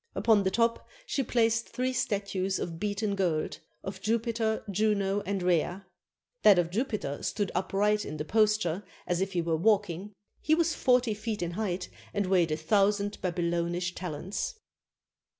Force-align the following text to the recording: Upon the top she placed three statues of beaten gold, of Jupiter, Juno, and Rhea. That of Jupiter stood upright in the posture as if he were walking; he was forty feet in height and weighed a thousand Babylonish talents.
Upon 0.15 0.41
the 0.41 0.49
top 0.49 0.87
she 1.05 1.21
placed 1.21 1.69
three 1.69 1.93
statues 1.93 2.57
of 2.57 2.79
beaten 2.79 3.13
gold, 3.13 3.59
of 3.83 4.01
Jupiter, 4.01 4.63
Juno, 4.71 5.21
and 5.27 5.43
Rhea. 5.43 5.85
That 6.41 6.57
of 6.57 6.71
Jupiter 6.71 7.21
stood 7.21 7.51
upright 7.53 8.03
in 8.03 8.17
the 8.17 8.25
posture 8.25 8.83
as 9.05 9.21
if 9.21 9.33
he 9.33 9.43
were 9.43 9.55
walking; 9.57 10.13
he 10.41 10.55
was 10.55 10.73
forty 10.73 11.13
feet 11.13 11.43
in 11.43 11.51
height 11.51 11.87
and 12.15 12.25
weighed 12.25 12.51
a 12.51 12.57
thousand 12.57 13.21
Babylonish 13.21 13.93
talents. 13.93 14.55